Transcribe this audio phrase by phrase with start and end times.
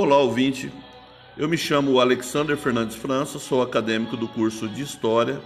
[0.00, 0.72] Olá, ouvinte.
[1.36, 5.42] Eu me chamo Alexander Fernandes França, sou acadêmico do curso de História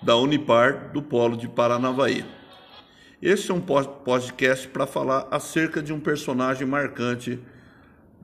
[0.00, 2.24] da Unipar do Polo de Paranavaí.
[3.20, 7.40] Este é um podcast para falar acerca de um personagem marcante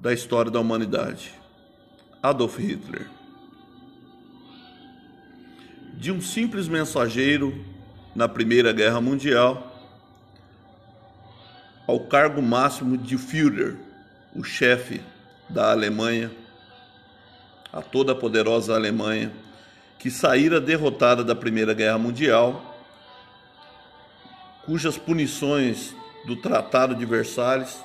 [0.00, 1.34] da história da humanidade,
[2.22, 3.10] Adolf Hitler.
[5.94, 7.52] De um simples mensageiro
[8.14, 9.66] na Primeira Guerra Mundial
[11.88, 13.89] ao cargo máximo de Führer,
[14.34, 15.00] o chefe
[15.48, 16.30] da Alemanha,
[17.72, 19.32] a toda poderosa Alemanha,
[19.98, 22.76] que saíra derrotada da Primeira Guerra Mundial,
[24.64, 25.94] cujas punições
[26.26, 27.78] do Tratado de Versalhes,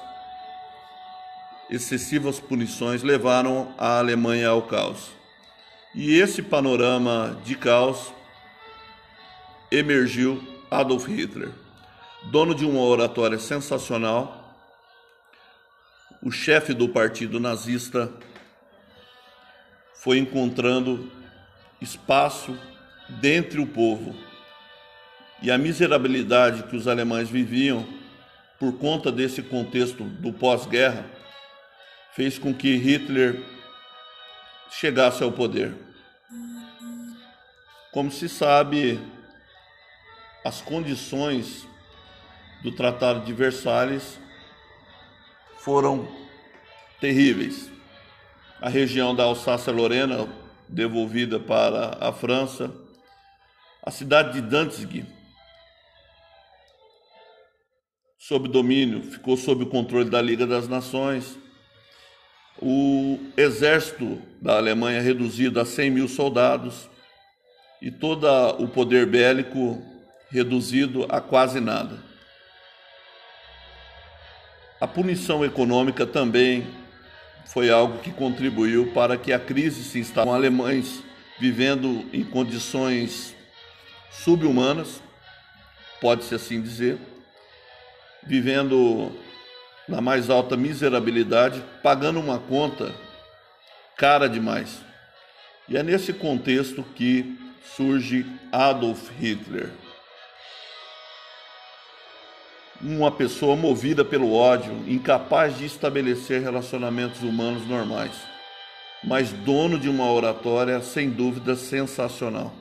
[1.69, 5.09] excessivas punições, levaram a Alemanha ao caos.
[5.93, 8.13] E esse panorama de caos
[9.71, 11.65] emergiu Adolf Hitler
[12.25, 14.44] dono de uma oratória sensacional,
[16.25, 18.11] o chefe do partido nazista
[19.93, 21.11] foi encontrando
[21.79, 22.57] espaço
[23.07, 24.15] dentre o povo.
[25.39, 27.87] E a miserabilidade que os alemães viviam
[28.59, 31.05] por conta desse contexto do pós-guerra
[32.15, 33.43] fez com que Hitler
[34.71, 35.75] chegasse ao poder.
[37.91, 38.99] Como se sabe,
[40.43, 41.67] as condições
[42.63, 44.24] do Tratado de Versalhes
[45.65, 46.07] foram
[47.01, 47.71] terríveis.
[48.61, 50.29] A região da Alsácia-Lorena
[50.69, 52.71] devolvida para a França,
[53.81, 55.05] a cidade de Danzig
[58.19, 61.35] sob domínio, ficou sob o controle da Liga das Nações.
[62.61, 66.87] O exército da Alemanha reduzido a 100 mil soldados
[67.81, 68.27] e todo
[68.59, 69.81] o poder bélico
[70.29, 72.14] reduzido a quase nada.
[74.85, 76.67] A punição econômica também
[77.43, 80.27] foi algo que contribuiu para que a crise se instale.
[80.27, 81.03] Com alemães
[81.39, 83.35] vivendo em condições
[84.11, 85.01] subhumanas,
[85.99, 86.99] pode-se assim dizer,
[88.21, 89.11] vivendo
[89.89, 92.93] na mais alta miserabilidade, pagando uma conta
[93.97, 94.83] cara demais.
[95.67, 97.35] E é nesse contexto que
[97.75, 99.71] surge Adolf Hitler
[102.81, 108.13] uma pessoa movida pelo ódio, incapaz de estabelecer relacionamentos humanos normais,
[109.03, 112.53] mas dono de uma oratória sem dúvida sensacional.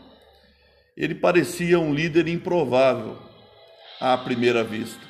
[0.96, 3.18] Ele parecia um líder improvável
[4.00, 5.00] à primeira vista,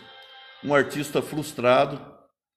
[0.65, 2.01] um artista frustrado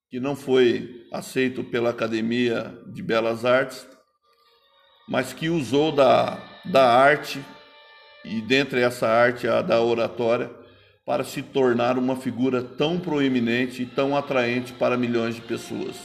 [0.09, 3.85] que não foi aceito pela Academia de Belas Artes,
[5.07, 7.43] mas que usou da, da arte,
[8.23, 10.49] e dentre essa arte a da oratória,
[11.07, 15.95] para se tornar uma figura tão proeminente e tão atraente para milhões de pessoas.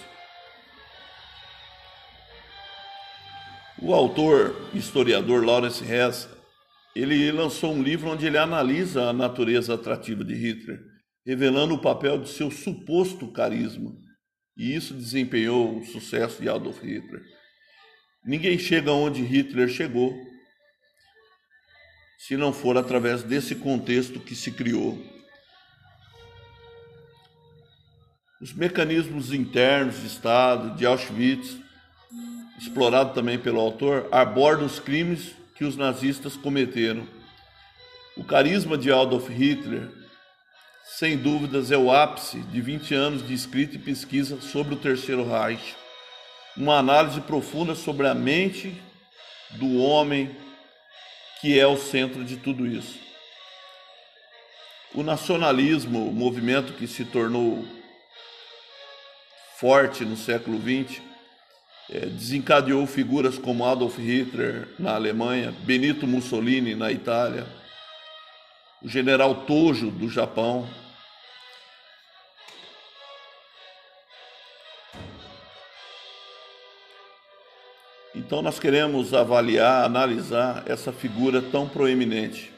[3.80, 6.28] O autor, historiador Lawrence Hess,
[6.94, 10.78] ele lançou um livro onde ele analisa a natureza atrativa de Hitler,
[11.26, 13.90] revelando o papel de seu suposto carisma.
[14.56, 17.22] E isso desempenhou o sucesso de Adolf Hitler.
[18.24, 20.14] Ninguém chega onde Hitler chegou
[22.26, 24.96] se não for através desse contexto que se criou.
[28.40, 31.56] Os mecanismos internos de Estado, de Auschwitz,
[32.56, 37.08] explorado também pelo autor, abordam os crimes que os nazistas cometeram.
[38.16, 39.90] O carisma de Adolf Hitler,
[40.84, 45.28] sem dúvidas, é o ápice de 20 anos de escrita e pesquisa sobre o Terceiro
[45.28, 45.74] Reich.
[46.56, 48.80] Uma análise profunda sobre a mente
[49.58, 50.30] do homem
[51.42, 53.00] que é o centro de tudo isso.
[54.94, 57.64] O nacionalismo, o movimento que se tornou
[59.56, 61.02] forte no século XX,
[61.90, 67.44] é, desencadeou figuras como Adolf Hitler na Alemanha, Benito Mussolini na Itália,
[68.80, 70.68] o general Tojo do Japão,
[78.14, 82.52] Então, nós queremos avaliar, analisar essa figura tão proeminente,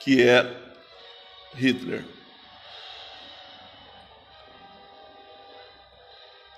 [0.00, 0.48] que é
[1.54, 2.04] Hitler.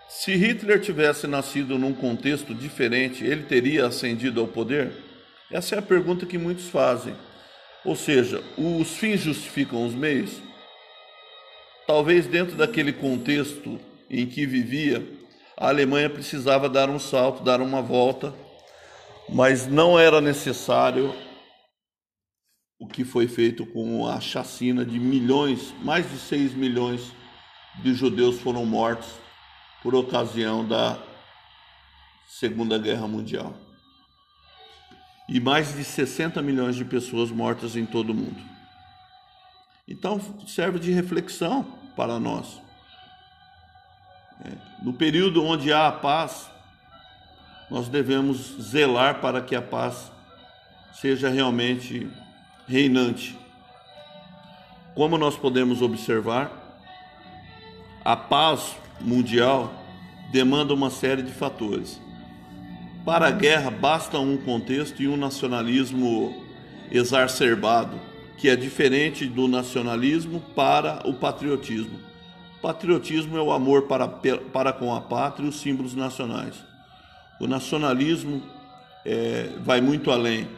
[0.08, 4.92] Se Hitler tivesse nascido num contexto diferente, ele teria ascendido ao poder?
[5.50, 7.14] Essa é a pergunta que muitos fazem.
[7.84, 10.42] Ou seja, os fins justificam os meios?
[11.86, 13.78] Talvez dentro daquele contexto
[14.10, 15.06] em que vivia,
[15.56, 18.34] a Alemanha precisava dar um salto, dar uma volta,
[19.28, 21.14] mas não era necessário
[22.78, 27.10] o que foi feito com a chacina de milhões, mais de 6 milhões
[27.82, 29.08] de judeus foram mortos
[29.82, 30.98] por ocasião da
[32.28, 33.54] Segunda Guerra Mundial.
[35.28, 38.40] E mais de 60 milhões de pessoas mortas em todo o mundo.
[39.88, 41.64] Então, serve de reflexão
[41.96, 42.60] para nós.
[44.86, 46.48] No período onde há a paz,
[47.68, 50.12] nós devemos zelar para que a paz
[50.92, 52.08] seja realmente
[52.68, 53.36] reinante.
[54.94, 56.52] Como nós podemos observar,
[58.04, 59.74] a paz mundial
[60.30, 62.00] demanda uma série de fatores.
[63.04, 66.32] Para a guerra, basta um contexto e um nacionalismo
[66.92, 67.98] exacerbado,
[68.38, 72.06] que é diferente do nacionalismo para o patriotismo.
[72.60, 76.54] Patriotismo é o amor para, para com a pátria e os símbolos nacionais.
[77.38, 78.42] O nacionalismo
[79.04, 80.48] é, vai muito além,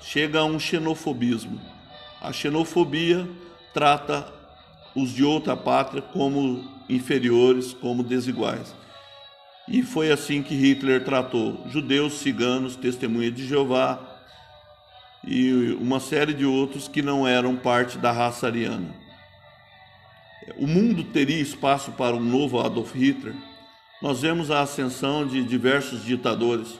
[0.00, 1.60] chega a um xenofobismo.
[2.20, 3.28] A xenofobia
[3.72, 4.32] trata
[4.94, 8.74] os de outra pátria como inferiores, como desiguais.
[9.66, 13.98] E foi assim que Hitler tratou judeus, ciganos, testemunha de Jeová
[15.26, 19.03] e uma série de outros que não eram parte da raça ariana.
[20.58, 23.34] O mundo teria espaço para um novo Adolf Hitler?
[24.02, 26.78] Nós vemos a ascensão de diversos ditadores.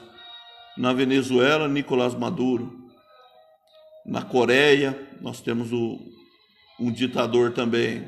[0.77, 2.85] Na Venezuela, Nicolás Maduro.
[4.05, 5.99] Na Coreia, nós temos o,
[6.79, 8.07] um ditador também.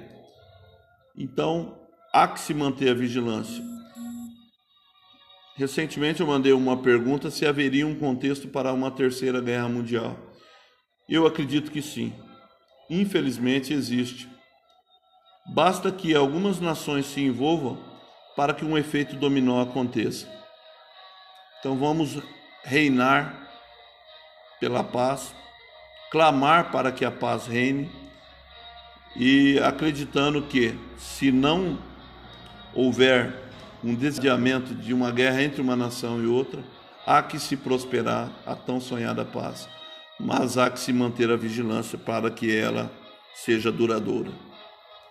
[1.17, 1.79] Então,
[2.13, 3.63] há que se manter a vigilância.
[5.55, 10.15] Recentemente eu mandei uma pergunta se haveria um contexto para uma terceira guerra mundial.
[11.09, 12.13] Eu acredito que sim.
[12.87, 14.29] Infelizmente existe.
[15.47, 17.77] Basta que algumas nações se envolvam
[18.35, 20.27] para que um efeito dominó aconteça.
[21.59, 22.21] Então vamos
[22.63, 23.47] reinar
[24.59, 25.33] pela paz,
[26.11, 27.89] clamar para que a paz reine
[29.15, 31.79] e acreditando que se não
[32.73, 33.33] houver
[33.83, 36.61] um desviamento de uma guerra entre uma nação e outra,
[37.05, 39.67] há que se prosperar a tão sonhada paz,
[40.19, 42.91] mas há que se manter a vigilância para que ela
[43.33, 44.46] seja duradoura.